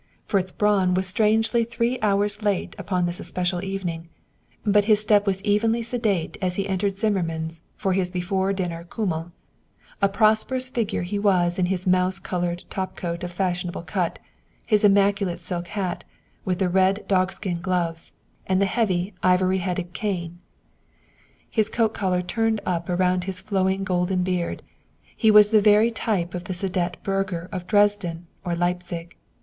Fritz 0.25 0.51
Braun 0.51 0.95
was 0.95 1.05
strangely 1.05 1.63
three 1.63 1.99
hours 2.01 2.41
late 2.41 2.75
upon 2.79 3.05
this 3.05 3.19
especial 3.19 3.63
evening, 3.63 4.09
but 4.65 4.85
his 4.85 4.99
step 4.99 5.27
was 5.27 5.43
evenly 5.43 5.83
sedate 5.83 6.37
as 6.41 6.55
he 6.55 6.67
entered 6.67 6.97
Zimmermann's 6.97 7.61
for 7.75 7.93
his 7.93 8.09
before 8.09 8.51
dinner 8.51 8.83
Kümmel. 8.83 9.31
A 10.01 10.09
prosperous 10.09 10.69
figure 10.69 11.05
was 11.21 11.57
he 11.57 11.59
in 11.59 11.65
his 11.67 11.85
mouse 11.85 12.17
colored 12.17 12.63
top 12.71 12.95
coat 12.97 13.23
of 13.23 13.31
fashionable 13.31 13.83
cut, 13.83 14.17
his 14.65 14.83
immaculate 14.83 15.39
silk 15.39 15.67
hat, 15.67 16.03
with 16.45 16.57
the 16.57 16.67
red 16.67 17.05
dogskin 17.07 17.59
gloves, 17.61 18.13
and 18.47 18.59
the 18.59 18.65
heavy 18.65 19.13
ivory 19.21 19.59
headed 19.59 19.93
cane. 19.93 20.39
With 20.41 21.53
his 21.53 21.65
antique 21.67 21.75
cameo 21.83 21.89
scarf 21.89 21.93
pin, 21.93 21.93
his 21.93 21.93
coat 21.93 21.93
collar 21.93 22.21
turned 22.23 22.61
up 22.65 22.89
around 22.89 23.25
his 23.25 23.39
flowing 23.39 23.83
golden 23.83 24.23
beard, 24.23 24.63
he 25.15 25.29
was 25.29 25.49
the 25.49 25.61
very 25.61 25.91
type 25.91 26.33
of 26.33 26.45
the 26.45 26.55
sedate 26.55 26.97
burgher 27.03 27.49
of 27.51 27.67
Dresden 27.67 28.25
or 28.43 28.55
Leipzig. 28.55 29.15